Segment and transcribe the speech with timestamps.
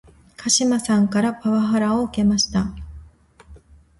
[0.35, 2.73] 鹿島さんからパワハラを受けました